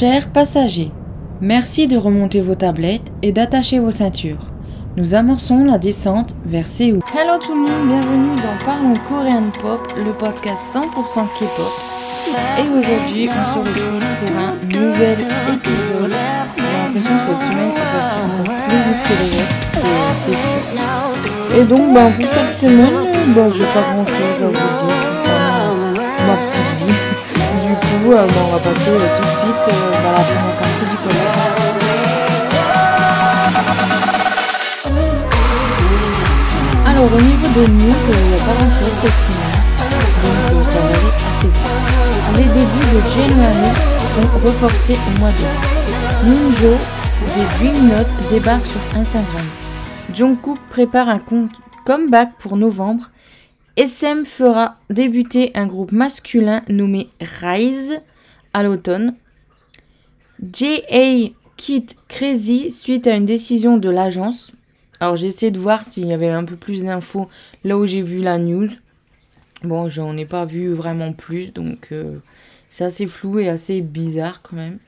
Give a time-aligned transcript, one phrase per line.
[0.00, 0.90] Chers passagers,
[1.42, 4.38] merci de remonter vos tablettes et d'attacher vos ceintures.
[4.96, 7.00] Nous amorçons la descente vers Séoul.
[7.12, 11.72] Hello tout le monde, bienvenue dans Parlons Korean Pop, le podcast 100% K-pop.
[12.56, 15.18] Et aujourd'hui, on se retrouve pour un nouvel
[15.52, 16.14] épisode.
[16.56, 19.58] J'ai l'impression que cette semaine passée encore plus vite que les autres.
[20.24, 21.60] C'est- fou.
[21.60, 24.99] Et donc, bah, pour cette semaine, bah, j'ai pas grand chose à vous dire
[28.12, 30.96] euh, bah, on va passer euh, tout de suite euh, dans la première partie du
[30.96, 31.36] collège.
[36.86, 39.58] Alors, au niveau des news, euh, il n'y a pas grand chose cette semaine.
[40.50, 41.70] Donc, ça va aller assez vite.
[42.36, 43.70] Les débuts de January
[44.14, 45.58] sont reportés au mois d'août.
[46.24, 46.74] Minjo
[47.36, 49.46] des Dream Note débarque sur Instagram.
[50.12, 51.52] Jungkook prépare un compte
[51.84, 53.04] comeback pour novembre.
[53.80, 58.02] SM fera débuter un groupe masculin nommé Rise
[58.52, 59.14] à l'automne.
[60.52, 61.30] J.A.
[61.56, 64.52] quitte Crazy suite à une décision de l'agence.
[65.00, 67.26] Alors j'ai essayé de voir s'il y avait un peu plus d'infos
[67.64, 68.68] là où j'ai vu la news.
[69.62, 72.18] Bon, j'en ai pas vu vraiment plus, donc euh,
[72.68, 74.78] c'est assez flou et assez bizarre quand même.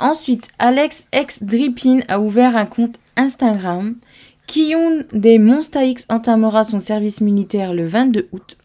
[0.00, 3.94] Ensuite, Alex ex Drippin a ouvert un compte Instagram.
[4.50, 8.56] Kyun des Monsta X entamera son service militaire le 22 août.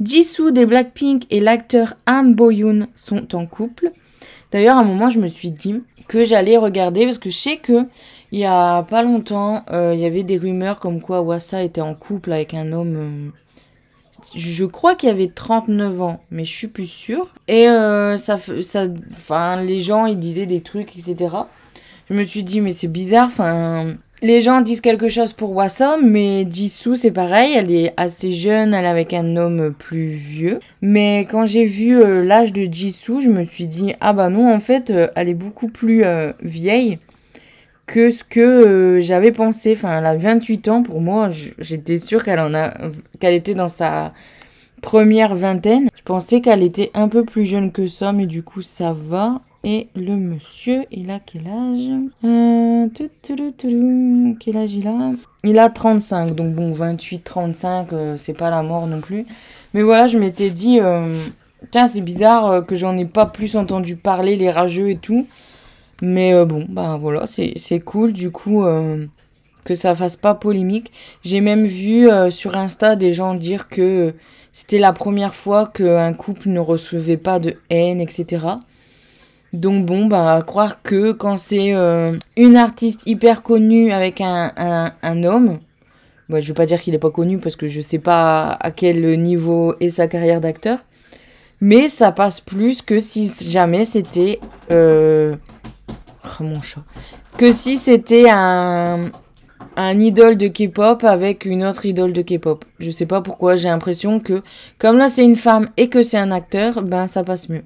[0.00, 3.88] Jisoo des Blackpink et l'acteur Ahn Boyoon sont en couple.
[4.50, 7.58] D'ailleurs, à un moment, je me suis dit que j'allais regarder parce que je sais
[7.58, 7.86] que
[8.32, 11.82] il y a pas longtemps, euh, il y avait des rumeurs comme quoi Wassa était
[11.82, 12.96] en couple avec un homme.
[12.96, 13.30] euh,
[14.34, 17.34] je crois qu'il avait 39 ans, mais je suis plus sûre.
[17.46, 18.86] Et euh, ça, ça,
[19.56, 21.36] les gens ils disaient des trucs, etc.
[22.08, 23.28] Je me suis dit mais c'est bizarre.
[23.28, 27.54] Enfin, les gens disent quelque chose pour Wassa, mais Jisoo c'est pareil.
[27.56, 30.60] Elle est assez jeune, elle est avec un homme plus vieux.
[30.82, 34.52] Mais quand j'ai vu euh, l'âge de Jisoo, je me suis dit ah bah non
[34.52, 36.98] en fait euh, elle est beaucoup plus euh, vieille
[37.86, 39.72] que ce que j'avais pensé.
[39.72, 40.82] Enfin, elle a 28 ans.
[40.82, 42.74] Pour moi, j'étais sûre qu'elle en a,
[43.18, 44.12] qu'elle était dans sa
[44.80, 45.88] première vingtaine.
[45.96, 49.40] Je pensais qu'elle était un peu plus jeune que ça, mais du coup, ça va.
[49.62, 51.90] Et le monsieur, il a quel âge?
[52.24, 52.88] Euh,
[54.40, 55.12] Quel âge il a?
[55.44, 59.26] Il a 35, donc bon, 28, 35, euh, c'est pas la mort non plus.
[59.74, 61.12] Mais voilà, je m'étais dit, euh,
[61.70, 65.26] tiens, c'est bizarre euh, que j'en ai pas plus entendu parler, les rageux et tout.
[66.00, 68.64] Mais euh, bon, bah voilà, c'est cool du coup
[69.64, 70.90] que ça fasse pas polémique.
[71.22, 74.14] J'ai même vu sur Insta des gens dire que
[74.52, 78.46] c'était la première fois qu'un couple ne recevait pas de haine, etc.
[79.52, 84.52] Donc bon, bah à croire que quand c'est euh, une artiste hyper connue avec un,
[84.56, 85.58] un, un homme,
[86.28, 88.70] bah, je vais pas dire qu'il est pas connu parce que je sais pas à
[88.70, 90.78] quel niveau est sa carrière d'acteur,
[91.60, 94.38] mais ça passe plus que si jamais c'était...
[94.70, 95.34] euh,
[96.38, 96.82] Oh, mon chat.
[97.38, 99.10] Que si c'était un,
[99.76, 102.64] un idole de K-pop avec une autre idole de K-pop.
[102.78, 104.42] Je sais pas pourquoi, j'ai l'impression que
[104.78, 107.64] comme là c'est une femme et que c'est un acteur, ben ça passe mieux.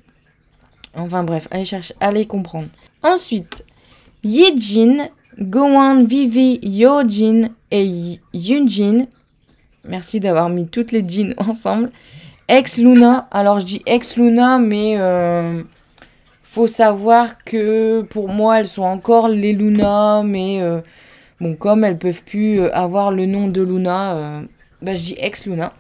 [0.97, 2.69] Enfin bref, allez chercher, allez comprendre.
[3.03, 3.65] Ensuite,
[4.23, 9.07] Yejin, Gowon, Vivi, Yojin et Yunjin.
[9.87, 11.91] Merci d'avoir mis toutes les jeans ensemble.
[12.49, 13.29] Ex Luna.
[13.31, 15.63] Alors je dis ex Luna, mais euh,
[16.43, 20.81] faut savoir que pour moi elles sont encore les Luna, mais euh,
[21.41, 24.41] bon comme elles peuvent plus euh, avoir le nom de Luna, euh,
[24.83, 25.73] bah je dis ex Luna.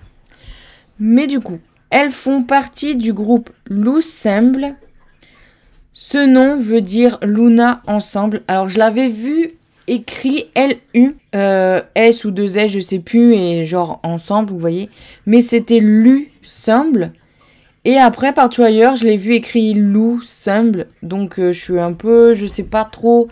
[0.98, 1.58] Mais du coup,
[1.90, 4.74] elles font partie du groupe Loussemble.
[5.96, 8.42] Ce nom veut dire Luna ensemble.
[8.48, 9.52] Alors je l'avais vu
[9.86, 14.90] écrit L-U, euh, S ou 2 S, je sais plus, et genre ensemble, vous voyez.
[15.26, 17.12] Mais c'était Lusemble.
[17.84, 20.86] Et après, partout ailleurs, je l'ai vu écrit Lou Semble.
[21.02, 22.32] Donc, euh, je suis un peu.
[22.34, 23.28] Je sais pas trop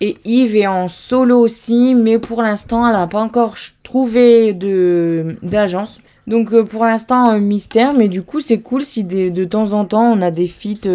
[0.00, 5.36] Et Yves est en solo aussi, mais pour l'instant, elle n'a pas encore trouvé de
[5.42, 6.00] d'agence.
[6.26, 10.22] Donc pour l'instant, mystère, mais du coup c'est cool si de temps en temps on
[10.22, 10.88] a des feats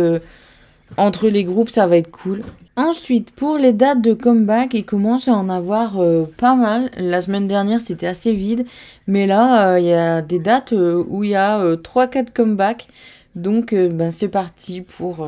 [0.96, 2.44] entre les groupes, ça va être cool.
[2.78, 6.92] Ensuite, pour les dates de comeback, il commence à en avoir euh, pas mal.
[6.96, 8.68] La semaine dernière, c'était assez vide.
[9.08, 12.88] Mais là, il y a des dates où il y a 3-4 comebacks.
[13.36, 15.28] Donc, ben, c'est parti pour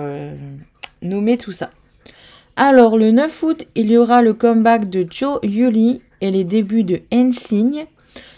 [1.01, 1.71] nommer tout ça.
[2.55, 6.83] Alors, le 9 août, il y aura le comeback de Joe Yuli et les débuts
[6.83, 7.85] de Ensigne.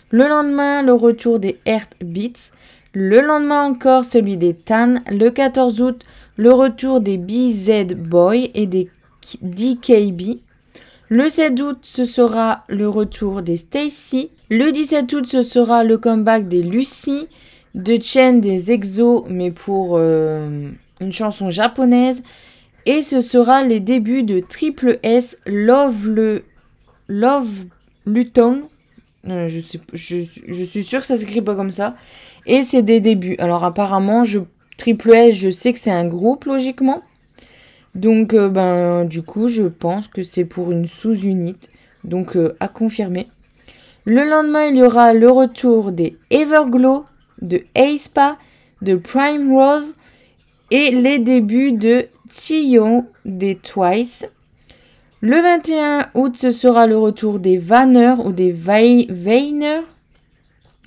[0.10, 1.60] Le lendemain, le retour des
[2.02, 2.52] Beats.
[2.94, 5.00] Le lendemain encore, celui des Tan.
[5.08, 6.04] Le 14 août,
[6.36, 8.90] le retour des BZ Boy et des
[9.42, 10.40] DKB.
[11.10, 14.32] Le 7 août, ce sera le retour des Stacy.
[14.50, 17.28] Le 17 août, ce sera le comeback des Lucy,
[17.76, 20.70] de Chen des EXO, mais pour euh,
[21.00, 22.24] une chanson japonaise.
[22.86, 26.44] Et ce sera les débuts de Triple S Love le
[27.08, 27.66] Love
[28.06, 28.64] Luton
[29.28, 31.96] euh, je, suis, je, suis sûre que ça s'écrit pas comme ça.
[32.46, 33.36] Et c'est des débuts.
[33.38, 34.40] Alors apparemment, je,
[34.78, 37.02] Triple S, je sais que c'est un groupe logiquement.
[37.96, 41.70] Donc euh, ben du coup, je pense que c'est pour une sous-unité.
[42.04, 43.28] Donc euh, à confirmer.
[44.06, 47.06] Le lendemain, il y aura le retour des Everglow,
[47.42, 48.36] de Aespa,
[48.82, 49.96] de Prime Rose
[50.72, 54.26] et les débuts de Tio des Twice.
[55.20, 59.82] Le 21 août, ce sera le retour des Vanner ou des Weiner.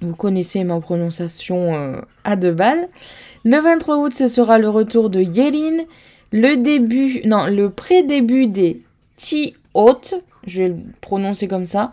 [0.00, 2.88] Vous connaissez ma prononciation euh, à deux balles.
[3.44, 5.84] Le 23 août, ce sera le retour de Yelin.
[6.36, 8.82] Le début, non, le pré-début des
[9.14, 10.00] Ti Hot.
[10.48, 11.92] Je vais le prononcer comme ça.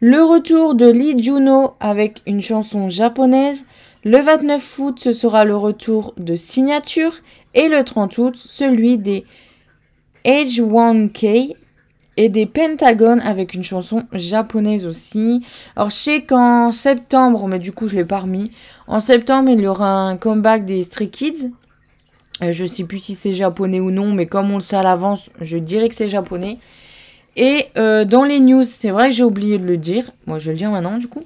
[0.00, 3.66] Le retour de Lee Juno avec une chanson japonaise.
[4.02, 7.12] Le 29 août, ce sera le retour de Signature.
[7.54, 9.24] Et le 30 août, celui des
[10.26, 11.54] Age 1K
[12.16, 15.44] et des Pentagones avec une chanson japonaise aussi.
[15.76, 18.50] Alors je sais qu'en septembre, mais du coup je l'ai pas remis,
[18.88, 21.52] en septembre il y aura un comeback des Stray Kids.
[22.42, 24.82] Euh, je sais plus si c'est japonais ou non, mais comme on le sait à
[24.82, 26.58] l'avance, je dirais que c'est japonais.
[27.36, 30.46] Et euh, dans les news, c'est vrai que j'ai oublié de le dire, moi je
[30.46, 31.24] vais le dire maintenant du coup.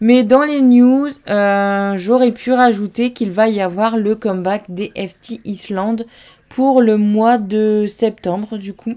[0.00, 4.92] Mais dans les news, euh, j'aurais pu rajouter qu'il va y avoir le comeback des
[4.96, 6.06] FT Island
[6.48, 8.94] pour le mois de septembre du coup.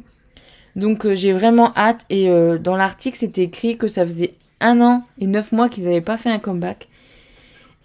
[0.78, 2.06] Donc j'ai vraiment hâte.
[2.10, 2.30] Et
[2.60, 6.18] dans l'article, c'était écrit que ça faisait un an et neuf mois qu'ils n'avaient pas
[6.18, 6.88] fait un comeback.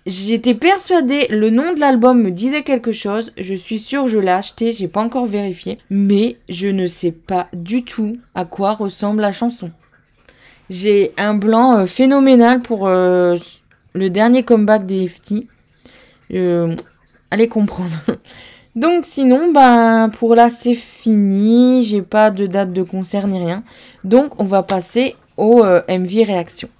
[0.08, 3.31] J'étais persuadée, le nom de l'album me disait quelque chose.
[3.37, 5.76] Je suis sûre, je l'ai acheté, j'ai pas encore vérifié.
[5.90, 9.70] Mais je ne sais pas du tout à quoi ressemble la chanson.
[10.70, 13.38] J'ai un blanc euh, phénoménal pour le
[14.08, 15.46] dernier comeback des FT.
[16.31, 17.99] allez comprendre.
[18.76, 21.82] Donc sinon, ben, pour là c'est fini.
[21.82, 23.62] J'ai pas de date de concert ni rien.
[24.04, 26.70] Donc on va passer au euh, MV réaction.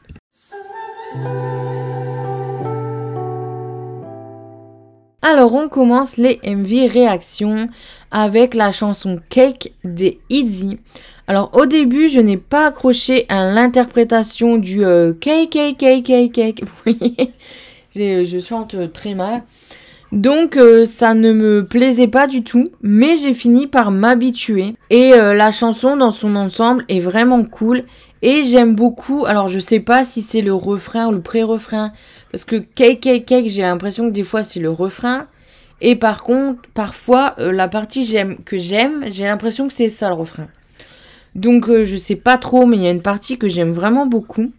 [5.20, 7.69] Alors on commence les MV réactions
[8.12, 10.79] avec la chanson Cake des Easy.
[11.26, 16.32] Alors au début je n'ai pas accroché à l'interprétation du euh, cake cake cake cake
[16.32, 16.62] cake.
[16.87, 16.94] Vous
[17.97, 19.43] voyez, je chante très mal.
[20.12, 24.75] Donc euh, ça ne me plaisait pas du tout, mais j'ai fini par m'habituer.
[24.88, 27.82] Et euh, la chanson dans son ensemble est vraiment cool.
[28.23, 31.93] Et j'aime beaucoup, alors je sais pas si c'est le refrain ou le pré-refrain,
[32.33, 35.27] parce que cake cake cake, j'ai l'impression que des fois c'est le refrain.
[35.81, 40.14] Et par contre, parfois, euh, la partie que j'aime, j'ai l'impression que c'est ça le
[40.14, 40.49] refrain.
[41.35, 44.50] Donc je sais pas trop, mais il y a une partie que j'aime vraiment beaucoup.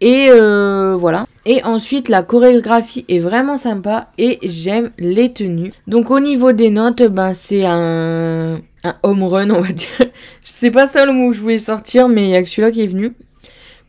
[0.00, 1.26] Et euh, voilà.
[1.44, 5.72] Et ensuite, la chorégraphie est vraiment sympa et j'aime les tenues.
[5.86, 9.88] Donc au niveau des notes, ben c'est un, un home run, on va dire.
[10.00, 10.06] je
[10.42, 12.70] sais pas ça le mot que je voulais sortir, mais il y a que celui-là
[12.70, 13.14] qui est venu.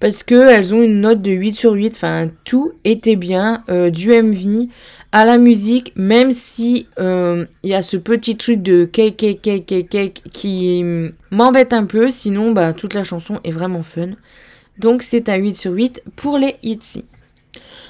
[0.01, 1.93] Parce que elles ont une note de 8 sur 8.
[1.93, 3.63] Enfin, tout était bien.
[3.69, 4.67] Euh, du MV
[5.13, 9.41] à la musique, même si euh, il y a ce petit truc de cake, cake,
[9.41, 10.83] cake, cake, cake qui
[11.29, 12.09] m'embête un peu.
[12.09, 14.09] Sinon, bah, toute la chanson est vraiment fun.
[14.79, 17.05] Donc c'est un 8 sur 8 pour les ITZY.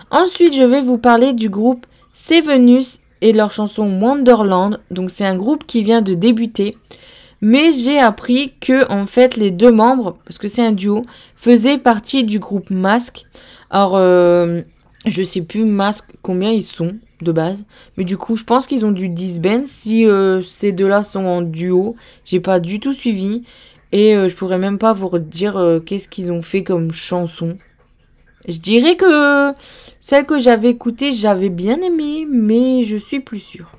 [0.10, 4.82] Ensuite, je vais vous parler du groupe Sevenus et leur chanson Wonderland.
[4.90, 6.78] Donc c'est un groupe qui vient de débuter.
[7.42, 11.06] Mais j'ai appris que en fait les deux membres, parce que c'est un duo,
[11.36, 13.26] faisaient partie du groupe Mask.
[13.70, 14.62] Alors euh,
[15.06, 17.66] je sais plus Mask combien ils sont de base,
[17.98, 21.42] mais du coup je pense qu'ils ont du disband si euh, ces deux-là sont en
[21.42, 21.96] duo.
[22.26, 23.44] J'ai pas du tout suivi.
[23.92, 27.58] Et euh, je pourrais même pas vous dire euh, qu'est-ce qu'ils ont fait comme chanson.
[28.48, 29.54] Je dirais que
[30.00, 33.74] celle que j'avais écoutée, j'avais bien aimé, mais je suis plus sûre.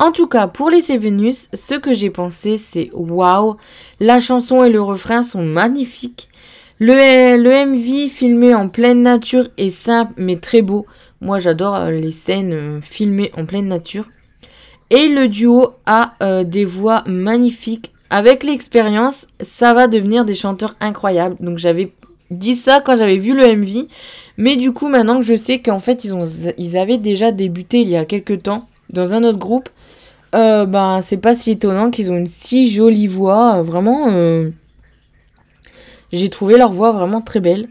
[0.00, 3.56] En tout cas, pour les Venus, ce que j'ai pensé, c'est waouh,
[4.00, 6.30] la chanson et le refrain sont magnifiques.
[6.78, 10.86] Le, MV filmé en pleine nature est simple mais très beau.
[11.20, 14.08] Moi j'adore euh, les scènes euh, filmées en pleine nature.
[14.88, 17.92] Et le duo a euh, des voix magnifiques.
[18.08, 21.36] Avec l'expérience, ça va devenir des chanteurs incroyables.
[21.40, 21.92] Donc j'avais
[22.30, 23.86] dit ça quand j'avais vu le MV.
[24.38, 26.14] Mais du coup, maintenant que je sais qu'en fait, ils,
[26.56, 29.68] ils avaient déjà débuté il y a quelques temps dans un autre groupe,
[30.34, 33.62] euh, ben, c'est pas si étonnant qu'ils ont une si jolie voix.
[33.62, 34.50] Vraiment, euh,
[36.12, 37.68] j'ai trouvé leur voix vraiment très belle.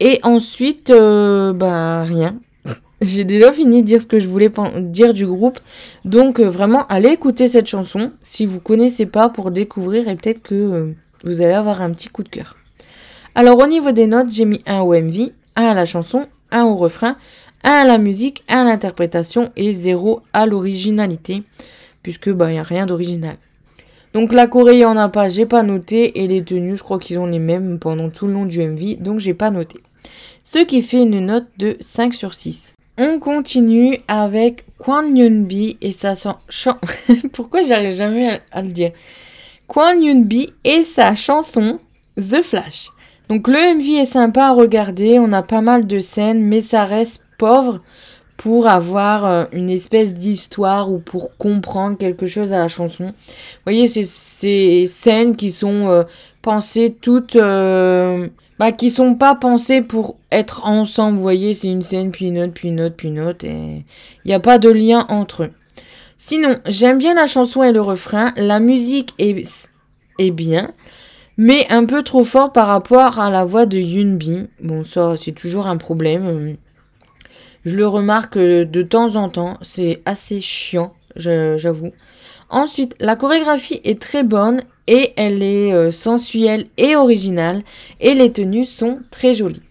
[0.00, 2.36] Et ensuite, euh, ben, rien.
[3.00, 5.60] J'ai déjà fini de dire ce que je voulais dire du groupe.
[6.04, 10.42] Donc, euh, vraiment, allez écouter cette chanson si vous connaissez pas pour découvrir et peut-être
[10.42, 10.92] que euh,
[11.24, 12.56] vous allez avoir un petit coup de cœur.
[13.34, 16.64] Alors, au niveau des notes, j'ai mis un au MV, un à la chanson, un
[16.64, 17.16] au refrain,
[17.64, 21.44] un à la musique, un à l'interprétation et zéro à l'originalité
[22.02, 23.36] puisque bah il y a rien d'original.
[24.12, 26.82] Donc la Corée, il y en a pas, j'ai pas noté et les tenues, je
[26.82, 29.78] crois qu'ils ont les mêmes pendant tout le long du MV, donc j'ai pas noté.
[30.42, 32.74] Ce qui fait une note de 5 sur 6.
[32.98, 36.78] On continue avec Kwon Yoon-bi et sa chanson.
[37.32, 38.92] Pourquoi j'arrive jamais à, le dire?
[39.66, 41.78] Kwon Yoon-bi et sa chanson
[42.18, 42.90] The Flash.
[43.30, 46.84] Donc le MV est sympa à regarder, on a pas mal de scènes, mais ça
[46.84, 47.80] reste pauvre
[48.42, 53.04] pour avoir euh, une espèce d'histoire ou pour comprendre quelque chose à la chanson.
[53.04, 53.12] Vous
[53.64, 56.02] voyez, c'est ces scènes qui sont euh,
[56.42, 57.36] pensées toutes...
[57.36, 58.26] Euh,
[58.58, 61.16] bah, qui sont pas pensées pour être ensemble.
[61.16, 63.44] Vous voyez, c'est une scène, puis une autre, puis une autre, puis une autre.
[63.44, 63.84] Et
[64.24, 65.50] il n'y a pas de lien entre eux.
[66.16, 68.32] Sinon, j'aime bien la chanson et le refrain.
[68.36, 69.70] La musique est,
[70.18, 70.72] est bien.
[71.36, 74.48] Mais un peu trop forte par rapport à la voix de Yunbi.
[74.60, 76.56] Bon, ça, c'est toujours un problème.
[77.64, 81.92] Je le remarque de temps en temps, c'est assez chiant, j'avoue.
[82.50, 87.62] Ensuite, la chorégraphie est très bonne et elle est euh, sensuelle et originale
[88.00, 89.62] et les tenues sont très jolies.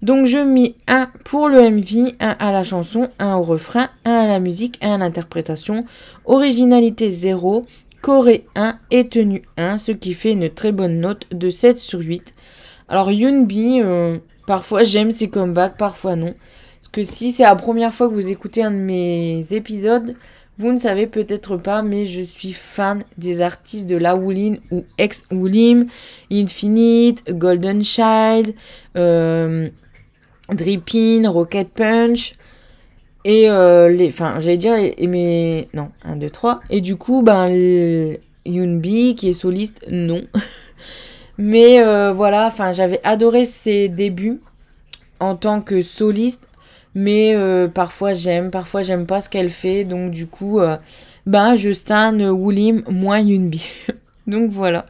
[0.00, 4.12] Donc je mis un pour le MV, un à la chanson, un au refrain, un
[4.12, 5.84] à la musique, un à l'interprétation.
[6.24, 7.66] Originalité 0,
[8.00, 11.98] Corée 1 et tenue 1, ce qui fait une très bonne note de 7 sur
[11.98, 12.34] 8.
[12.88, 16.34] Alors Yoonbi, euh, parfois j'aime ses comebacks, parfois non.
[16.90, 20.16] Parce que si c'est la première fois que vous écoutez un de mes épisodes,
[20.56, 24.84] vous ne savez peut-être pas, mais je suis fan des artistes de La Woolin ou
[24.96, 25.88] ex Woolim,
[26.32, 28.54] Infinite, Golden Child,
[28.96, 29.68] euh,
[31.26, 32.36] Rocket Punch.
[33.26, 34.06] Et euh, les.
[34.06, 35.68] Enfin, j'allais dire, mes.
[35.74, 36.62] Non, 1, 2, 3.
[36.70, 37.48] Et du coup, ben,
[38.46, 40.22] Yoonbi, qui est soliste, non.
[41.36, 44.40] Mais euh, voilà, enfin, j'avais adoré ses débuts
[45.20, 46.47] en tant que soliste
[46.98, 50.76] mais euh, parfois j'aime, parfois j'aime pas ce qu'elle fait, donc du coup, euh,
[51.26, 53.68] ben je stan Woolim moins Yunbi.
[54.26, 54.84] donc voilà.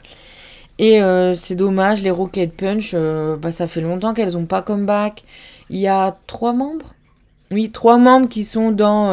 [0.78, 5.22] Et euh, c'est dommage, les Rocket Punch, bah, ça fait longtemps qu'elles ont pas comeback.
[5.68, 6.94] Il y a trois membres?
[7.50, 9.10] Oui, trois membres qui sont dans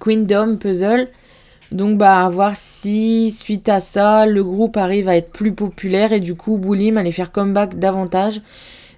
[0.00, 1.08] Queendom Puzzle.
[1.70, 6.12] Donc bah à voir si suite à ça le groupe arrive à être plus populaire
[6.12, 8.40] et du coup Woolim allait faire comeback davantage.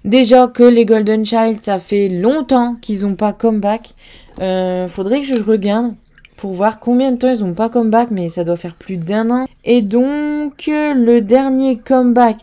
[0.05, 3.93] Déjà que les Golden Child, ça fait longtemps qu'ils n'ont pas comeback.
[4.39, 5.93] Euh, faudrait que je regarde
[6.37, 9.29] pour voir combien de temps ils n'ont pas comeback, mais ça doit faire plus d'un
[9.31, 9.47] an.
[9.65, 12.37] Et donc, le dernier comeback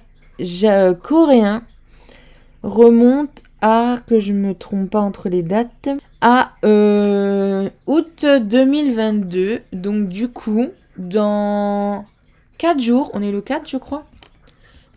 [1.03, 1.63] coréen
[2.63, 5.89] remonte à, que je me trompe pas entre les dates,
[6.21, 9.61] à euh, août 2022.
[9.73, 10.67] Donc du coup,
[10.99, 12.05] dans
[12.59, 14.05] 4 jours, on est le 4 je crois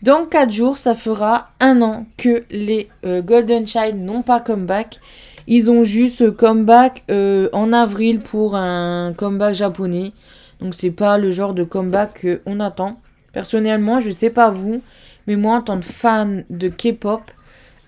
[0.03, 4.99] dans 4 jours, ça fera un an que les euh, Golden Child n'ont pas comeback.
[5.47, 10.11] Ils ont juste comeback euh, en avril pour un comeback japonais.
[10.59, 12.99] Donc c'est pas le genre de comeback qu'on attend.
[13.33, 14.81] Personnellement, je sais pas vous,
[15.25, 17.21] mais moi en tant que fan de K-pop,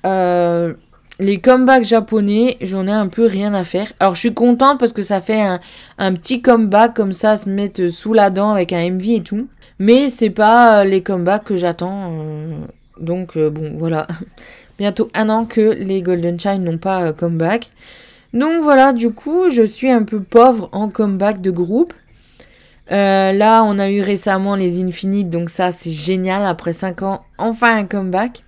[0.06, 0.74] euh,
[1.20, 3.92] les comebacks japonais, j'en ai un peu rien à faire.
[4.00, 5.60] Alors je suis contente parce que ça fait un,
[5.98, 9.48] un petit comeback comme ça, se mettre sous la dent avec un MV et tout.
[9.80, 12.12] Mais c'est pas les comebacks que j'attends.
[12.12, 12.66] Euh,
[13.00, 14.08] donc euh, bon, voilà.
[14.78, 17.72] Bientôt un an que les Golden Child n'ont pas euh, comeback.
[18.34, 21.94] Donc voilà, du coup, je suis un peu pauvre en comeback de groupe.
[22.90, 26.44] là, on a eu récemment les Infinite, donc ça, c'est génial.
[26.44, 28.44] Après 5 ans, enfin un comeback.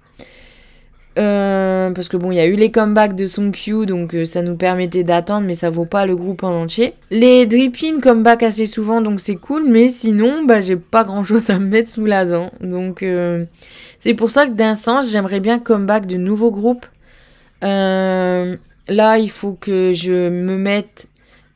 [1.17, 4.23] Euh, parce que bon, il y a eu les comebacks de Son Q, donc euh,
[4.23, 6.93] ça nous permettait d'attendre, mais ça vaut pas le groupe en entier.
[7.09, 11.49] Les Drippin comeback assez souvent, donc c'est cool, mais sinon, bah j'ai pas grand chose
[11.49, 12.51] à me mettre sous la dent.
[12.61, 13.43] Donc euh,
[13.99, 16.85] c'est pour ça que d'un sens, j'aimerais bien comeback de nouveaux groupes.
[17.61, 21.09] là, il faut que je me mette,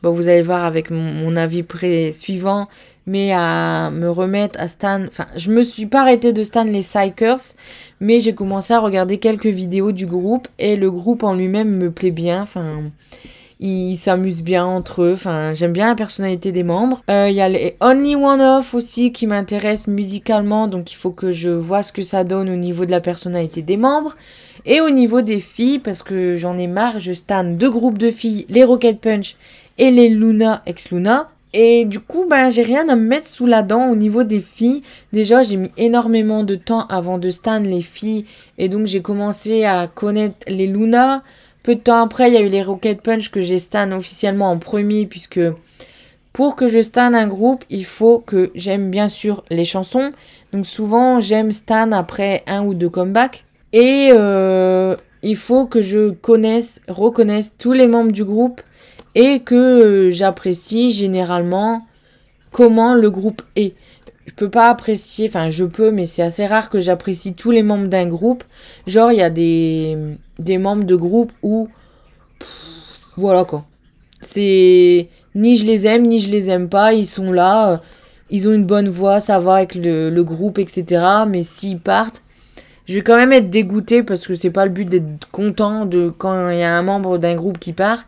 [0.03, 2.67] bon, vous allez voir avec mon, avis pré suivant,
[3.07, 5.05] mais à me remettre à Stan.
[5.07, 7.55] Enfin, je me suis pas arrêtée de Stan les Psychers,
[7.99, 11.91] mais j'ai commencé à regarder quelques vidéos du groupe et le groupe en lui-même me
[11.91, 12.41] plaît bien.
[12.41, 12.83] Enfin,
[13.59, 15.13] ils s'amusent bien entre eux.
[15.13, 17.01] Enfin, j'aime bien la personnalité des membres.
[17.09, 21.11] Euh, il y a les Only One Off aussi qui m'intéressent musicalement, donc il faut
[21.11, 24.15] que je vois ce que ça donne au niveau de la personnalité des membres.
[24.65, 28.09] Et au niveau des filles, parce que j'en ai marre, je stan deux groupes de
[28.09, 29.35] filles, les Rocket Punch
[29.77, 31.29] et les Luna ex Luna.
[31.57, 34.41] Et du coup, ben, j'ai rien à me mettre sous la dent au niveau des
[34.41, 34.83] filles.
[35.13, 38.25] Déjà, j'ai mis énormément de temps avant de stan les filles.
[38.57, 41.23] Et donc, j'ai commencé à connaître les Luna.
[41.63, 44.51] Peu de temps après, il y a eu les Rocket Punch que j'ai stan officiellement
[44.51, 45.05] en premier.
[45.05, 45.39] Puisque
[46.33, 50.11] pour que je stan un groupe, il faut que j'aime bien sûr les chansons.
[50.51, 53.45] Donc, souvent, j'aime stan après un ou deux comebacks.
[53.71, 58.59] Et euh, il faut que je connaisse, reconnaisse tous les membres du groupe
[59.15, 61.85] et que euh, j'apprécie généralement
[62.51, 63.73] comment le groupe est.
[64.27, 67.63] Je peux pas apprécier, enfin je peux, mais c'est assez rare que j'apprécie tous les
[67.63, 68.43] membres d'un groupe.
[68.87, 69.97] Genre il y a des,
[70.39, 71.69] des membres de groupe où
[73.17, 73.65] voilà quoi.
[74.21, 77.77] C'est ni je les aime ni je les aime pas, ils sont là, euh,
[78.29, 81.05] ils ont une bonne voix, ça va avec le, le groupe, etc.
[81.27, 82.23] Mais s'ils partent,
[82.87, 86.09] je vais quand même être dégoûté parce que c'est pas le but d'être content de
[86.09, 88.05] quand il y a un membre d'un groupe qui part.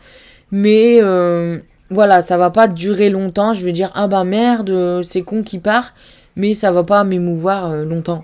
[0.52, 3.54] Mais euh, voilà, ça va pas durer longtemps.
[3.54, 5.94] Je vais dire, ah bah merde, c'est con qui part.
[6.36, 8.24] Mais ça va pas m'émouvoir euh, longtemps.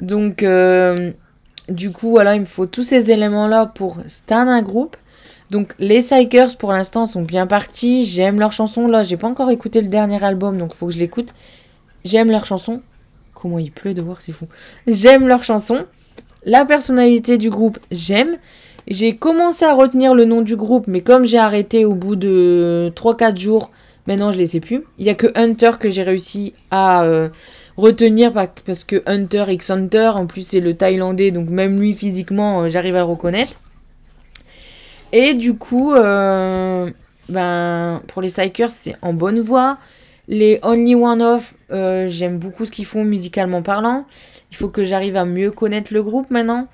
[0.00, 1.12] Donc, euh,
[1.68, 4.96] du coup, voilà, il me faut tous ces éléments-là pour stan un groupe.
[5.50, 8.06] Donc, les Psychers, pour l'instant, sont bien partis.
[8.06, 8.86] J'aime leurs chansons.
[8.86, 11.28] Là, j'ai pas encore écouté le dernier album, donc faut que je l'écoute.
[12.04, 12.82] J'aime leurs chansons.
[13.34, 14.46] Comment il pleut de voir, c'est fou.
[14.86, 15.84] J'aime leurs chansons.
[16.44, 18.38] La personnalité du groupe, j'aime.
[18.88, 22.92] J'ai commencé à retenir le nom du groupe, mais comme j'ai arrêté au bout de
[22.96, 23.70] 3-4 jours,
[24.06, 24.82] maintenant je les sais plus.
[24.98, 27.28] Il y a que Hunter que j'ai réussi à euh,
[27.76, 32.62] retenir parce que Hunter X Hunter, en plus c'est le Thaïlandais, donc même lui physiquement,
[32.62, 33.52] euh, j'arrive à le reconnaître.
[35.12, 36.90] Et du coup, euh,
[37.28, 39.78] ben, pour les Psychers, c'est en bonne voie.
[40.26, 44.06] Les Only One Off, j'aime beaucoup ce qu'ils font musicalement parlant.
[44.50, 46.68] Il faut que j'arrive à mieux connaître le groupe maintenant.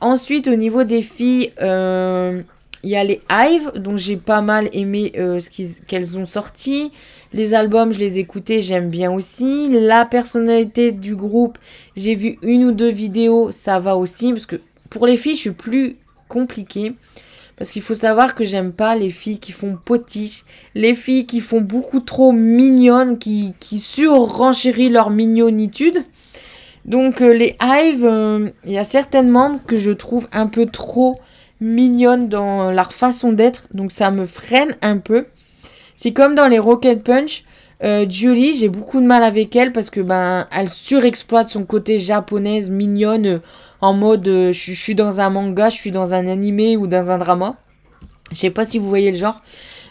[0.00, 2.42] Ensuite, au niveau des filles, euh,
[2.82, 6.92] il y a les Hive, dont j'ai pas mal aimé euh, ce qu'elles ont sorti.
[7.32, 9.68] Les albums, je les écoutais, j'aime bien aussi.
[9.70, 11.58] La personnalité du groupe,
[11.96, 14.32] j'ai vu une ou deux vidéos, ça va aussi.
[14.32, 15.96] Parce que pour les filles, je suis plus
[16.28, 16.94] compliquée.
[17.56, 21.40] Parce qu'il faut savoir que j'aime pas les filles qui font potiche, les filles qui
[21.40, 26.04] font beaucoup trop mignonnes, qui, qui surrenchérissent leur mignonitude.
[26.86, 30.66] Donc euh, les Hives, euh, il y a certaines membres que je trouve un peu
[30.66, 31.18] trop
[31.60, 35.26] mignonnes dans leur façon d'être, donc ça me freine un peu.
[35.96, 37.42] C'est comme dans les Rocket Punch.
[37.82, 41.98] Euh, Julie, j'ai beaucoup de mal avec elle parce que ben elle surexploite son côté
[41.98, 43.40] japonaise mignonne
[43.80, 47.18] en mode je, suis dans un manga, je suis dans un animé ou dans un
[47.18, 47.56] drama.
[48.30, 49.42] Je sais pas si vous voyez le genre.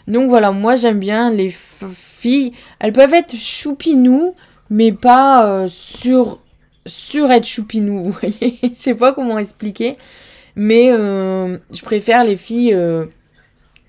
[0.08, 2.52] Donc voilà, moi j'aime bien les filles.
[2.80, 4.34] Elles peuvent être choupinou,
[4.70, 6.40] mais pas sur
[6.86, 8.58] sur être choupinou, vous voyez.
[8.62, 9.96] Je sais pas comment expliquer.
[10.56, 13.04] Mais euh, je préfère les filles, euh,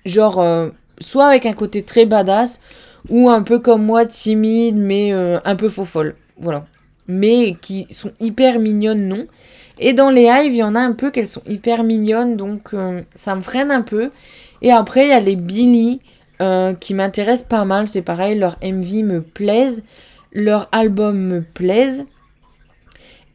[0.04, 0.68] genre, euh,
[1.00, 2.60] soit avec un côté très badass,
[3.08, 6.14] ou un peu comme moi, timide, mais un peu faux folle.
[6.38, 6.66] Voilà.
[7.06, 9.26] Mais qui sont hyper mignonnes, non.
[9.78, 12.74] Et dans les hives, il y en a un peu qu'elles sont hyper mignonnes, donc
[13.14, 14.10] ça me freine un peu.
[14.60, 16.00] Et après, il y a les Billy,
[16.80, 17.88] qui m'intéressent pas mal.
[17.88, 19.84] C'est pareil, leur MV me plaisent,
[20.32, 22.04] leur album me plaisent.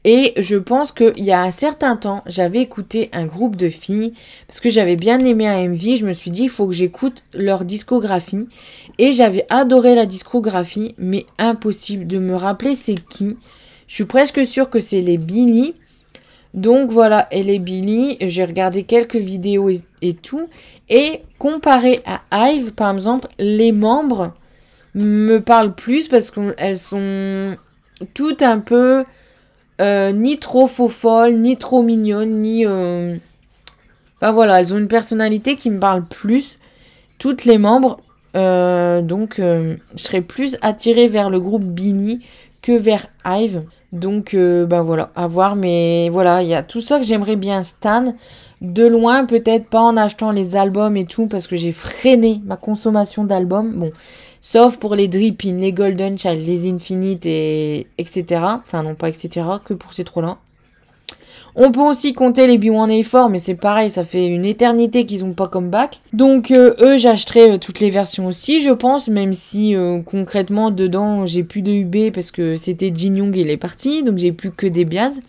[0.05, 4.13] Et je pense qu'il y a un certain temps, j'avais écouté un groupe de filles
[4.47, 5.97] parce que j'avais bien aimé un MV.
[5.97, 8.47] Je me suis dit, il faut que j'écoute leur discographie.
[8.97, 13.37] Et j'avais adoré la discographie, mais impossible de me rappeler c'est qui.
[13.87, 15.73] Je suis presque sûre que c'est les Billy.
[16.53, 20.49] Donc voilà, et les Billy, j'ai regardé quelques vidéos et, tout.
[20.89, 24.33] Et comparé à Hive, par exemple, les membres
[24.93, 27.55] me parlent plus parce qu'elles sont
[28.13, 29.03] toutes un peu
[29.83, 32.65] euh, ni trop faux folle, ni trop mignonne, ni...
[32.65, 33.15] Euh...
[34.21, 36.57] Bah voilà, elles ont une personnalité qui me parle plus.
[37.19, 37.99] Toutes les membres.
[38.35, 42.25] Euh, donc, euh, je serais plus attirée vers le groupe Bini
[42.61, 43.63] que vers Hive.
[43.91, 45.55] Donc, bah voilà, à voir.
[45.55, 48.15] Mais voilà, il y a tout ça que j'aimerais bien stan.
[48.61, 52.55] De loin, peut-être pas en achetant les albums et tout, parce que j'ai freiné ma
[52.55, 53.73] consommation d'albums.
[53.73, 53.91] Bon,
[54.45, 58.41] Sauf pour les Drippin, les Golden Child, les Infinite et etc.
[58.59, 59.39] Enfin non pas etc.
[59.63, 60.37] que pour ces trois-là.
[61.55, 65.31] On peut aussi compter les B1A4, mais c'est pareil, ça fait une éternité qu'ils ont
[65.31, 66.01] pas comeback.
[66.11, 70.71] Donc euh, eux, j'achèterai euh, toutes les versions aussi, je pense, même si euh, concrètement
[70.71, 74.33] dedans j'ai plus de UB parce que c'était Jin Young il est parti, donc j'ai
[74.33, 75.21] plus que des Biaz.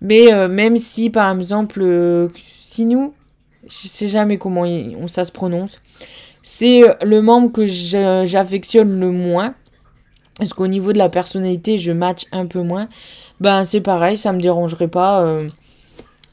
[0.00, 3.10] Mais même si par exemple Sinu,
[3.62, 4.66] je sais jamais comment
[5.06, 5.78] ça se prononce,
[6.42, 9.54] c'est le membre que j'affectionne le moins.
[10.38, 12.88] Parce qu'au niveau de la personnalité, je match un peu moins
[13.42, 15.48] ben c'est pareil, ça me dérangerait pas euh,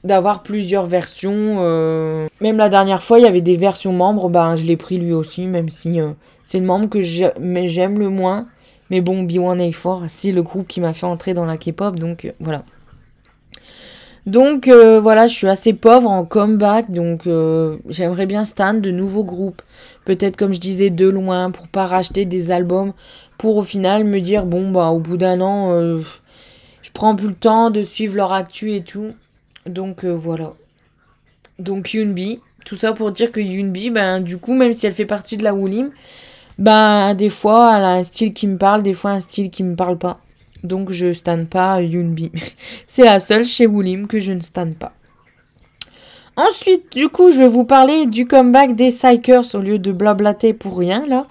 [0.04, 1.58] d'avoir plusieurs versions.
[1.60, 2.28] Euh.
[2.40, 5.12] Même la dernière fois, il y avait des versions membres, ben je l'ai pris lui
[5.12, 6.12] aussi, même si euh,
[6.44, 8.48] c'est le membre que j'aime le moins.
[8.92, 12.62] Mais bon, B1A4, c'est le groupe qui m'a fait entrer dans la K-pop, donc voilà.
[14.30, 17.28] Donc voilà, je suis assez pauvre en comeback, donc
[17.90, 19.62] j'aimerais bien stan de nouveaux groupes.
[20.06, 22.94] Peut-être comme je disais de loin pour pas racheter des albums
[23.38, 26.00] pour au final me dire bon bah au bout d'un an
[26.90, 29.14] je prends plus le temps de suivre leur actu et tout.
[29.66, 30.54] Donc euh, voilà.
[31.60, 35.06] Donc Yunbi, tout ça pour dire que Yunbi, ben du coup, même si elle fait
[35.06, 35.92] partie de la Woolim,
[36.58, 39.64] ben des fois elle a un style qui me parle, des fois un style qui
[39.64, 40.20] me parle pas.
[40.64, 42.32] Donc je stan pas Yunbi.
[42.88, 44.94] C'est la seule chez Woolim que je ne stan pas.
[46.36, 50.54] Ensuite, du coup, je vais vous parler du comeback des Psychers au lieu de blablater
[50.54, 51.28] pour rien là.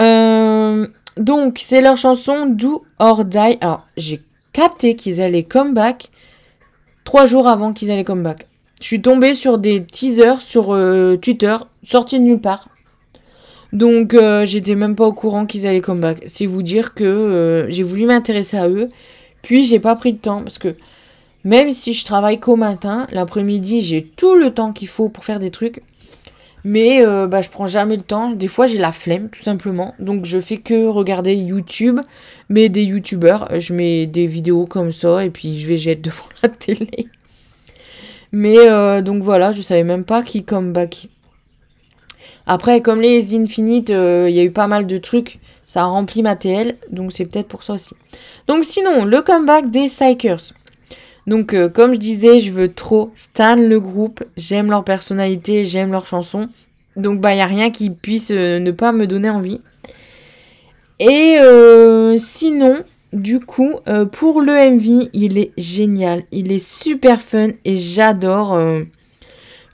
[0.00, 0.86] Euh,
[1.18, 3.58] donc, c'est leur chanson Do or Die.
[3.60, 6.10] Alors, j'ai capté qu'ils allaient comeback
[7.04, 8.48] trois jours avant qu'ils allaient comeback.
[8.80, 12.68] Je suis tombée sur des teasers sur euh, Twitter, sortis de nulle part.
[13.74, 16.22] Donc, euh, j'étais même pas au courant qu'ils allaient comeback.
[16.28, 18.88] C'est vous dire que euh, j'ai voulu m'intéresser à eux.
[19.42, 20.76] Puis, j'ai pas pris de temps parce que
[21.42, 25.40] même si je travaille qu'au matin, l'après-midi, j'ai tout le temps qu'il faut pour faire
[25.40, 25.82] des trucs.
[26.62, 28.30] Mais euh, bah, je prends jamais le temps.
[28.30, 29.94] Des fois, j'ai la flemme, tout simplement.
[29.98, 31.98] Donc, je fais que regarder YouTube,
[32.48, 33.48] mais des YouTubeurs.
[33.60, 37.08] Je mets des vidéos comme ça et puis je vais jeter devant la télé.
[38.30, 38.56] Mais
[39.02, 41.08] donc voilà, je savais même pas qui comeback.
[42.46, 45.38] Après, comme les Infinite, euh, il y a eu pas mal de trucs.
[45.66, 47.94] Ça a rempli ma TL, donc c'est peut-être pour ça aussi.
[48.46, 50.52] Donc sinon, le comeback des Psychers.
[51.26, 54.22] Donc, euh, comme je disais, je veux trop stan le groupe.
[54.36, 56.48] J'aime leur personnalité, j'aime leurs chansons.
[56.96, 59.60] Donc, bah, il n'y a rien qui puisse euh, ne pas me donner envie.
[61.00, 61.38] Et
[62.18, 63.72] sinon, du coup,
[64.12, 66.22] pour le MV, il est génial.
[66.30, 68.56] Il est super fun et j'adore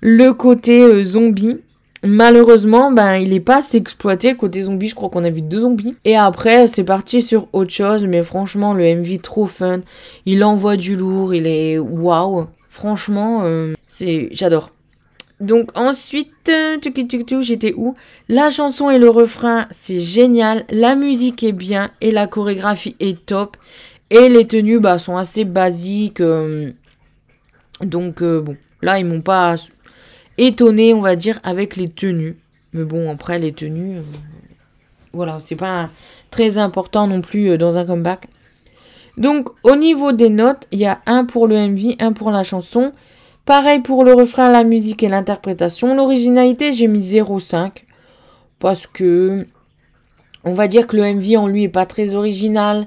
[0.01, 1.59] le côté zombie.
[2.03, 4.89] Malheureusement, ben, il est pas assez exploité le côté zombie.
[4.89, 5.97] Je crois qu'on a vu deux zombies.
[6.05, 8.07] Et après, c'est parti sur autre chose.
[8.07, 9.81] Mais franchement, le MV trop fun.
[10.25, 11.35] Il envoie du lourd.
[11.35, 12.47] Il est waouh.
[12.69, 14.71] Franchement, euh, c'est j'adore.
[15.41, 16.79] Donc ensuite, euh,
[17.43, 17.95] j'étais où?
[18.29, 20.65] La chanson et le refrain, c'est génial.
[20.71, 23.57] La musique est bien et la chorégraphie est top.
[24.11, 26.21] Et les tenues, bah, sont assez basiques.
[26.21, 26.71] Euh,
[27.83, 29.57] donc bon, là ils m'ont pas
[30.41, 32.37] étonné, on va dire, avec les tenues.
[32.73, 34.03] Mais bon, après, les tenues, euh,
[35.13, 35.91] voilà, c'est pas
[36.31, 38.27] très important non plus euh, dans un comeback.
[39.17, 42.43] Donc, au niveau des notes, il y a un pour le MV, un pour la
[42.43, 42.93] chanson.
[43.45, 45.95] Pareil pour le refrain, la musique et l'interprétation.
[45.95, 47.85] L'originalité, j'ai mis 0,5.
[48.59, 49.47] Parce que,
[50.45, 52.87] on va dire que le MV en lui est pas très original.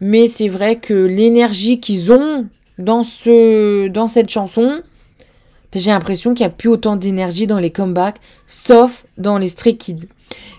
[0.00, 2.46] Mais c'est vrai que l'énergie qu'ils ont
[2.78, 4.80] dans, ce, dans cette chanson,
[5.74, 9.76] j'ai l'impression qu'il n'y a plus autant d'énergie dans les comebacks, sauf dans les Stray
[9.76, 10.08] Kids.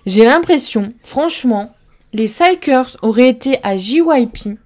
[0.06, 1.74] J'ai l'impression, franchement,
[2.14, 4.58] les Psychers auraient été à JYP.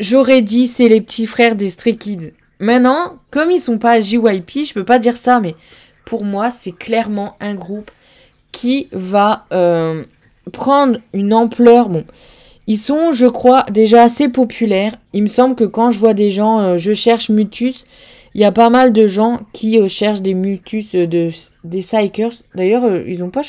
[0.00, 2.32] J'aurais dit c'est les petits frères des Stray Kids.
[2.58, 5.54] Maintenant, comme ils sont pas à JYP, je peux pas dire ça, mais
[6.04, 7.90] pour moi, c'est clairement un groupe
[8.52, 10.04] qui va euh,
[10.52, 11.88] prendre une ampleur.
[12.66, 14.96] Ils sont, je crois, déjà assez populaires.
[15.12, 17.84] Il me semble que quand je vois des gens, euh, je cherche Mutus,
[18.34, 21.30] il y a pas mal de gens qui euh, cherchent des mutus euh, de,
[21.64, 22.44] des Psychers.
[22.54, 23.42] D'ailleurs, euh, ils n'ont pas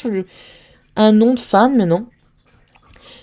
[0.96, 2.06] un nom de fan maintenant.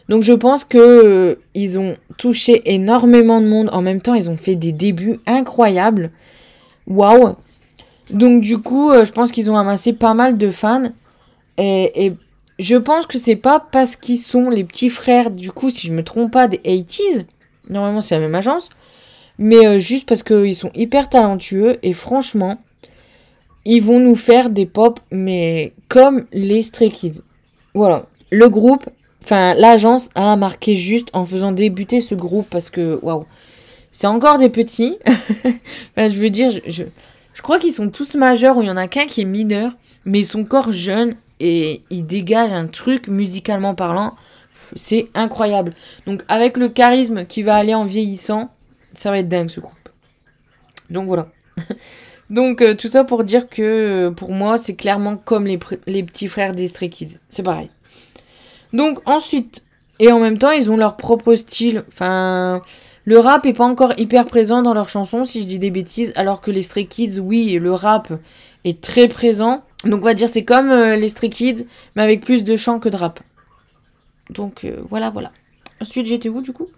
[0.09, 3.71] Donc je pense que ils ont touché énormément de monde.
[3.73, 6.11] En même temps, ils ont fait des débuts incroyables.
[6.87, 7.37] Waouh.
[8.11, 10.91] Donc du coup, je pense qu'ils ont amassé pas mal de fans.
[11.59, 12.17] Et, et
[12.59, 15.93] je pense que c'est pas parce qu'ils sont les petits frères, du coup, si je
[15.93, 17.27] me trompe pas, des 80s.
[17.69, 18.69] Normalement, c'est la même agence
[19.41, 22.59] mais euh, juste parce qu'ils sont hyper talentueux et franchement,
[23.65, 27.23] ils vont nous faire des pop, mais comme les Stray Kids.
[27.75, 28.07] Voilà.
[28.31, 28.89] Le groupe,
[29.25, 33.25] enfin l'agence a marqué juste en faisant débuter ce groupe parce que, waouh,
[33.91, 34.99] c'est encore des petits.
[35.97, 36.85] je veux dire, je,
[37.35, 39.73] je, crois qu'ils sont tous majeurs ou il y en a qu'un qui est mineur,
[40.05, 44.15] mais ils sont encore jeunes et ils dégagent un truc musicalement parlant.
[44.77, 45.73] C'est incroyable.
[46.07, 48.51] Donc avec le charisme qui va aller en vieillissant,
[48.95, 49.89] ça va être dingue ce groupe.
[50.91, 51.29] Donc voilà.
[52.31, 56.55] Donc tout ça pour dire que pour moi c'est clairement comme les, les petits frères
[56.55, 57.19] des Stray Kids.
[57.29, 57.71] C'est pareil.
[58.73, 59.65] Donc ensuite,
[59.99, 61.85] et en même temps ils ont leur propre style.
[61.89, 62.63] Enfin,
[63.05, 66.13] le rap est pas encore hyper présent dans leurs chansons si je dis des bêtises,
[66.15, 68.13] alors que les Stray Kids, oui, le rap
[68.65, 69.65] est très présent.
[69.85, 72.89] Donc on va dire c'est comme les Stray Kids, mais avec plus de chant que
[72.89, 73.21] de rap.
[74.31, 75.33] Donc voilà, voilà.
[75.81, 76.69] Ensuite j'étais où du coup?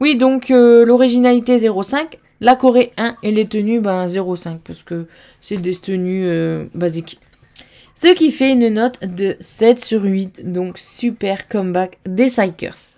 [0.00, 5.06] Oui, donc euh, l'originalité 0,5, la Corée 1 et les tenues ben, 0,5 parce que
[5.40, 7.20] c'est des tenues euh, basiques.
[7.94, 12.94] Ce qui fait une note de 7 sur 8, donc super comeback des Psychers.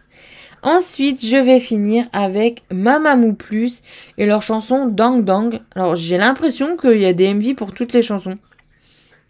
[0.62, 3.82] Ensuite, je vais finir avec Mamamoo Plus
[4.18, 5.58] et leur chanson Dang Dang.
[5.74, 8.36] Alors, j'ai l'impression qu'il y a des MV pour toutes les chansons.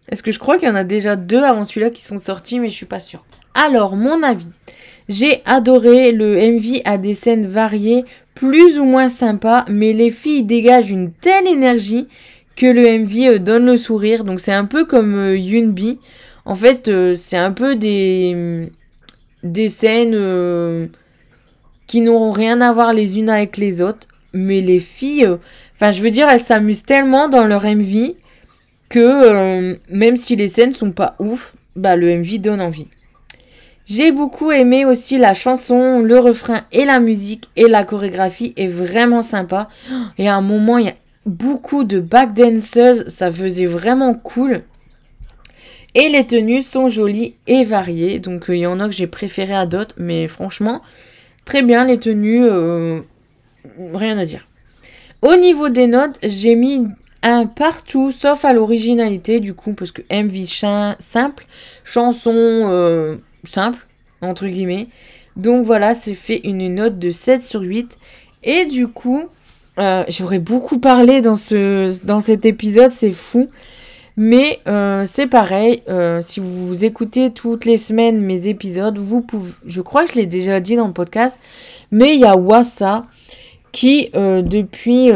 [0.09, 2.59] Est-ce que je crois qu'il y en a déjà deux avant celui-là qui sont sortis,
[2.59, 3.23] mais je suis pas sûre.
[3.53, 4.49] Alors, mon avis.
[5.09, 10.43] J'ai adoré, le MV a des scènes variées, plus ou moins sympas, mais les filles
[10.43, 12.07] dégagent une telle énergie
[12.55, 14.23] que le MV euh, donne le sourire.
[14.23, 15.99] Donc c'est un peu comme euh, Yunbi.
[16.45, 18.69] En fait, euh, c'est un peu des,
[19.43, 20.89] des scènes
[21.87, 24.07] qui n'auront rien à voir les unes avec les autres.
[24.33, 25.27] Mais les filles,
[25.75, 28.15] enfin je veux dire, elles s'amusent tellement dans leur MV
[28.87, 32.87] que même si les scènes sont pas ouf, bah le MV donne envie.
[33.85, 38.67] J'ai beaucoup aimé aussi la chanson, le refrain et la musique et la chorégraphie est
[38.67, 39.69] vraiment sympa.
[40.17, 44.61] Et à un moment, il y a beaucoup de backdancers, ça faisait vraiment cool.
[45.93, 49.07] Et les tenues sont jolies et variées, donc euh, il y en a que j'ai
[49.07, 50.81] préféré à d'autres, mais franchement,
[51.43, 53.01] très bien les tenues, euh,
[53.93, 54.47] rien à dire.
[55.21, 56.87] Au niveau des notes, j'ai mis
[57.23, 60.45] un partout, sauf à l'originalité du coup, parce que MV
[60.99, 61.45] simple,
[61.83, 62.33] chanson...
[62.35, 63.85] Euh, simple,
[64.21, 64.87] entre guillemets.
[65.35, 67.97] Donc voilà, c'est fait une note de 7 sur 8.
[68.43, 69.23] Et du coup,
[69.79, 73.47] euh, j'aurais beaucoup parlé dans, ce, dans cet épisode, c'est fou.
[74.17, 79.51] Mais euh, c'est pareil, euh, si vous écoutez toutes les semaines mes épisodes, vous pouvez,
[79.65, 81.39] je crois que je l'ai déjà dit dans le podcast,
[81.91, 83.05] mais il y a Wassa
[83.71, 85.11] qui depuis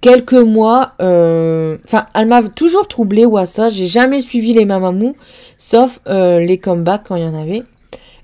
[0.00, 5.16] quelques mois, enfin elle m'a toujours troublé Wassa, j'ai jamais suivi les Mamamou,
[5.56, 7.62] sauf les comebacks quand il y en avait.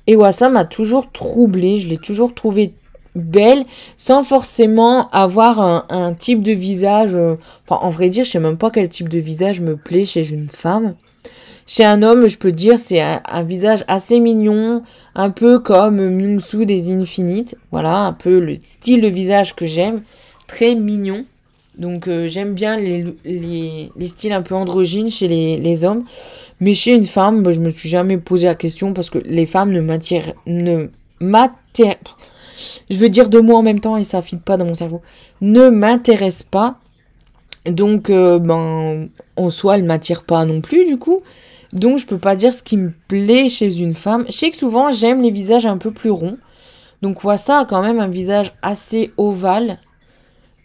[0.07, 2.73] Et Wassa m'a toujours troublée, je l'ai toujours trouvée
[3.17, 3.65] belle,
[3.97, 7.15] sans forcément avoir un, type de visage.
[7.15, 7.37] Euh,
[7.69, 10.31] enfin, en vrai dire, je sais même pas quel type de visage me plaît chez
[10.31, 10.95] une femme.
[11.67, 14.83] Chez un homme, je peux dire, c'est un, visage assez mignon,
[15.17, 17.57] un peu comme Myungsu des Infinites.
[17.73, 20.03] Voilà, un peu le style de visage que j'aime,
[20.47, 21.25] très mignon.
[21.77, 26.05] Donc euh, j'aime bien les, les, les, styles un peu androgynes chez les, hommes.
[26.61, 29.45] Mais chez une femme, bah, je me suis jamais posé la question parce que les
[29.45, 30.89] femmes ne m'attirent, ne
[31.21, 31.97] m'attirent,
[32.89, 35.03] je veux dire deux mots en même temps et ça fit pas dans mon cerveau,
[35.41, 36.79] ne m'intéressent pas.
[37.67, 41.23] Donc, euh, ben, en soi, elle m'attire pas non plus du coup.
[41.73, 44.25] Donc, je peux pas dire ce qui me plaît chez une femme.
[44.29, 46.39] Je sais que souvent, j'aime les visages un peu plus ronds.
[47.03, 49.79] Donc, ça a quand même un visage assez ovale.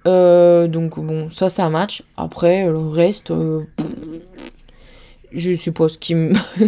[0.07, 2.03] Euh, donc, bon, ça, ça match.
[2.17, 3.63] Après, le reste, euh,
[5.31, 6.15] je suppose, qui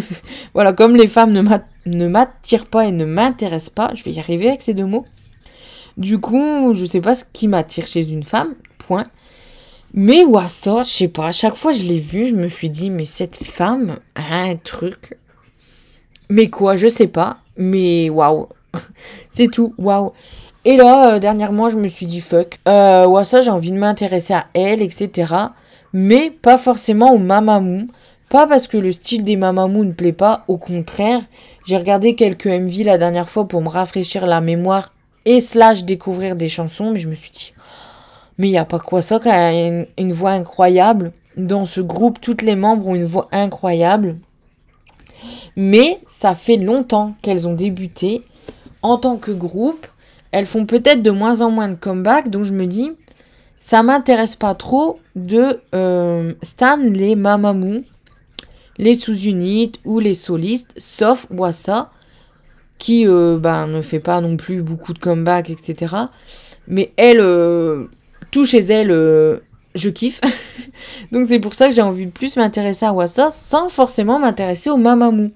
[0.54, 4.50] voilà, comme les femmes ne m'attirent pas et ne m'intéressent pas, je vais y arriver
[4.50, 5.06] avec ces deux mots.
[5.98, 9.06] Du coup, je sais pas ce qui m'attire chez une femme, point.
[9.94, 12.90] Mais Wassa, je sais pas, à chaque fois je l'ai vu, je me suis dit,
[12.90, 15.16] mais cette femme a un truc.
[16.30, 18.48] Mais quoi, je sais pas, mais waouh.
[19.32, 20.12] C'est tout, waouh.
[20.66, 22.60] Et là, euh, dernièrement, je me suis dit, fuck.
[22.68, 25.34] Euh, Wassa, j'ai envie de m'intéresser à elle, etc.
[25.92, 27.88] Mais pas forcément au Mamamou.
[28.30, 31.22] Pas parce que le style des Mamamou ne plaît pas, au contraire.
[31.68, 34.92] J'ai regardé quelques MV la dernière fois pour me rafraîchir la mémoire
[35.26, 37.54] et slash découvrir des chansons, mais je me suis dit,
[38.38, 39.54] mais il n'y a pas quoi ça qui a
[39.98, 41.12] une, voix incroyable.
[41.38, 44.18] Dans ce groupe, toutes les membres ont une voix incroyable.
[45.56, 48.24] Mais ça fait longtemps qu'elles ont débuté
[48.82, 49.88] en tant que groupe.
[50.34, 52.92] Elles font peut-être de moins en moins de comeback, donc je me dis,
[53.60, 57.84] ça m'intéresse pas trop de euh, stan les Mamamou
[58.80, 61.92] les sous-unités ou les solistes, sauf Wassa,
[62.80, 65.96] qui euh, ben, ne fait pas non plus beaucoup de comeback, etc.
[66.68, 67.86] Mais elle, euh,
[68.32, 68.90] tout chez elle,
[69.76, 70.22] je kiffe.
[71.12, 74.72] Donc c'est pour ça que j'ai envie de plus m'intéresser à Wassa sans forcément m'intéresser
[74.72, 75.32] au Mamamou.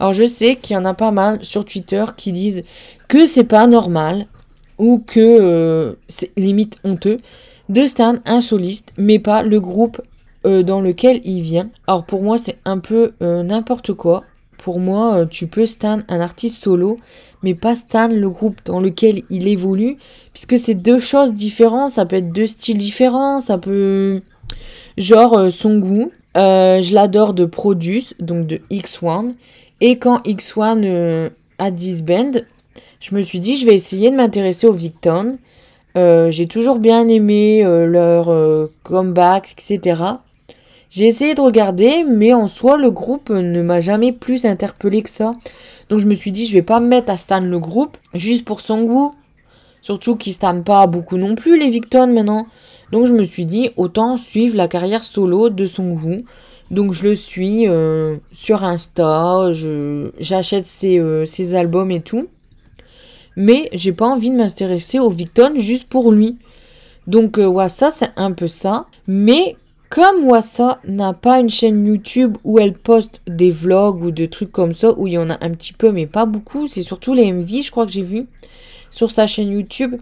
[0.00, 2.62] Alors je sais qu'il y en a pas mal sur Twitter qui disent
[3.08, 4.26] que c'est pas normal
[4.78, 7.18] ou que c'est limite honteux
[7.68, 10.00] de Stan un soliste mais pas le groupe
[10.46, 11.68] euh, dans lequel il vient.
[11.88, 14.22] Alors pour moi c'est un peu euh, n'importe quoi.
[14.56, 16.98] pour moi, tu peux stan un artiste solo,
[17.42, 19.98] mais pas stan le groupe dans lequel il évolue,
[20.32, 24.22] puisque c'est deux choses différentes, ça peut être deux styles différents, ça peut...
[24.96, 29.34] Genre son goût, je l'adore de Produce, donc de X1,
[29.80, 32.42] et quand X1 a disband,
[33.00, 35.38] je me suis dit je vais essayer de m'intéresser aux Victon.
[35.94, 38.30] j'ai toujours bien aimé leur
[38.82, 40.02] comeback, etc.
[40.90, 45.10] J'ai essayé de regarder, mais en soi, le groupe ne m'a jamais plus interpellé que
[45.10, 45.34] ça.
[45.90, 48.46] Donc je me suis dit, je vais pas me mettre à stan le groupe, juste
[48.46, 49.14] pour son goût.
[49.82, 52.46] Surtout qu'ils stanne pas beaucoup non plus, les Victon, maintenant.
[52.90, 56.24] Donc je me suis dit, autant suivre la carrière solo de son goût.
[56.70, 59.50] Donc je le suis euh, sur Insta,
[60.20, 62.28] j'achète ses, euh, ses, albums et tout.
[63.36, 66.36] Mais j'ai pas envie de m'intéresser au Victon juste pour lui.
[67.06, 68.86] Donc euh, ça c'est un peu ça.
[69.06, 69.56] Mais
[69.88, 74.52] comme Wassa n'a pas une chaîne YouTube où elle poste des vlogs ou des trucs
[74.52, 77.14] comme ça, où il y en a un petit peu mais pas beaucoup, c'est surtout
[77.14, 78.26] les MV je crois que j'ai vu
[78.90, 79.96] sur sa chaîne YouTube,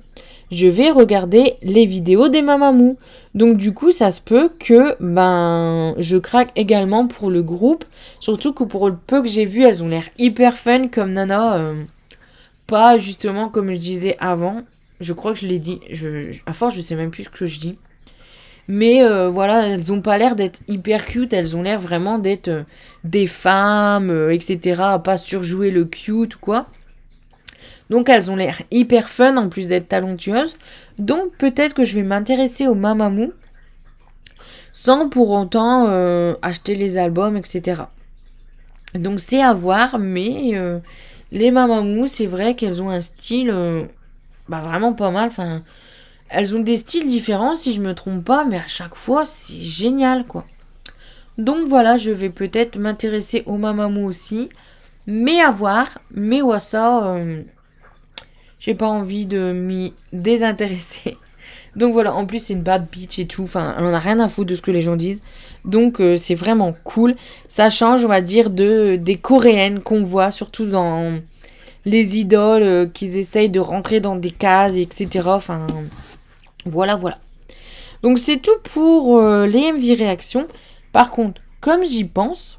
[0.51, 2.97] je vais regarder les vidéos des Mamamou.
[3.35, 7.85] Donc du coup ça se peut que ben je craque également pour le groupe,
[8.21, 11.57] surtout que pour le peu que j'ai vu elles ont l'air hyper fun comme Nana,
[11.57, 11.85] euh,
[12.67, 14.63] pas justement comme je disais avant,
[15.01, 15.81] je crois que je l'ai dit,
[16.47, 17.77] à force je sais même plus ce que je dis.
[18.69, 22.49] Mais euh, voilà, elles ont pas l'air d'être hyper cute, elles ont l'air vraiment d'être
[22.49, 22.63] euh,
[23.05, 24.83] des femmes, etc.
[24.83, 26.67] À pas surjouer le cute quoi.
[27.91, 30.57] Donc elles ont l'air hyper fun en plus d'être talentueuses.
[30.99, 33.33] Donc peut-être que je vais m'intéresser au Mamamou
[34.73, 35.87] sans pour autant
[36.43, 37.83] acheter les albums, etc.
[38.95, 40.53] Donc c'est à voir, mais
[41.33, 43.51] les Mamamou, c'est vrai qu'elles ont un style
[44.49, 45.29] bah, vraiment pas mal.
[45.29, 45.63] Enfin,
[46.29, 49.61] elles ont des styles différents si je me trompe pas, mais à chaque fois c'est
[49.61, 50.45] génial quoi.
[51.39, 54.49] Donc voilà, je vais peut-être m'intéresser au Mamamou aussi,
[55.07, 55.87] mais à voir.
[56.11, 57.43] Mais Wassa, euh,
[58.67, 61.17] j'ai pas envie de m'y désintéresser.
[61.77, 64.29] Donc voilà, en plus c'est une bad bitch et tout, enfin en a rien à
[64.29, 65.21] foutre de ce que les gens disent.
[65.65, 67.15] Donc euh, c'est vraiment cool.
[67.47, 71.21] Ça change, on va dire, de des coréennes qu'on voit, surtout dans
[71.85, 75.27] les idoles, euh, qu'ils essayent de rentrer dans des cases, etc.
[75.27, 75.69] Enfin,
[76.65, 77.19] voilà, voilà.
[78.03, 80.49] Donc c'est tout pour euh, les MV réactions.
[80.93, 82.59] Par contre, comme j'y pense,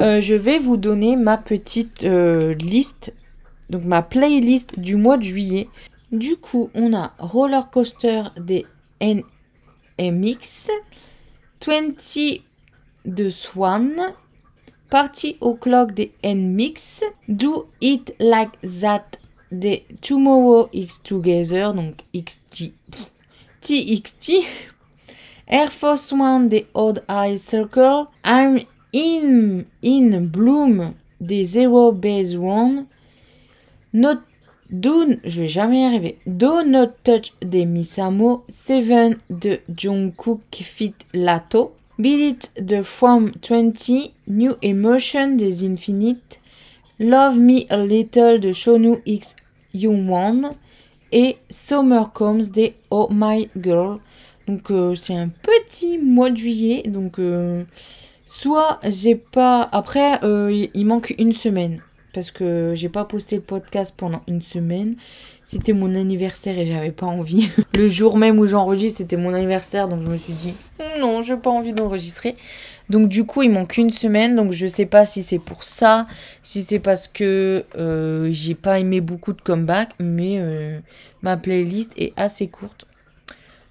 [0.00, 3.12] je vais vous donner ma petite liste,
[3.70, 5.68] donc ma playlist du mois de juillet.
[6.10, 8.64] Du coup, on a Roller Coaster des
[9.00, 10.68] NMX,
[11.66, 12.40] 20
[13.04, 14.14] de Swan,
[14.90, 19.18] Party O'Clock des NMix, Do It Like That
[19.50, 22.72] des Tomorrow X Together, donc XT.
[23.60, 24.44] TXT,
[25.46, 28.60] Air Force One des Odd Eye Circle, I'm
[28.94, 32.86] in, in Bloom des Zero Base One,
[33.92, 34.18] Not
[34.70, 36.18] Do, je vais jamais.
[36.26, 44.12] Do Not Touch des Misamo, Seven de Jungkook Fit Lato, Beat It de From 20,
[44.26, 46.38] New Emotion des Infinite,
[47.00, 49.36] Love Me a Little de Shonu X
[49.72, 50.50] Young One,
[51.12, 54.00] et Summer Comes des Oh My Girl.
[54.46, 56.82] Donc euh, c'est un petit mois de juillet.
[56.82, 57.64] Donc euh,
[58.26, 59.66] soit j'ai pas...
[59.72, 61.80] Après, euh, il manque une semaine.
[62.12, 64.96] Parce que j'ai pas posté le podcast pendant une semaine.
[65.44, 67.48] C'était mon anniversaire et j'avais pas envie.
[67.74, 69.88] le jour même où j'enregistre, c'était mon anniversaire.
[69.88, 70.54] Donc je me suis dit,
[71.00, 72.36] non, j'ai pas envie d'enregistrer.
[72.90, 76.06] Donc du coup, il manque une semaine, donc je sais pas si c'est pour ça,
[76.42, 80.78] si c'est parce que euh, j'ai pas aimé beaucoup de comeback, mais euh,
[81.22, 82.86] ma playlist est assez courte.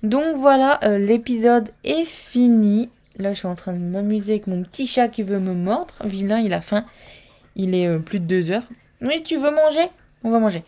[0.03, 2.89] Donc voilà, euh, l'épisode est fini.
[3.17, 5.95] Là, je suis en train de m'amuser avec mon petit chat qui veut me mordre.
[6.03, 6.85] Vilain, il a faim.
[7.57, 8.63] Il est euh, plus de deux heures.
[9.01, 9.89] Oui, tu veux manger?
[10.23, 10.63] On va manger.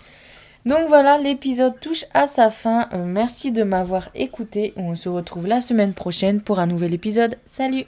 [0.65, 2.89] Donc voilà, l'épisode touche à sa fin.
[2.93, 4.73] Euh, merci de m'avoir écouté.
[4.75, 7.37] On se retrouve la semaine prochaine pour un nouvel épisode.
[7.45, 7.85] Salut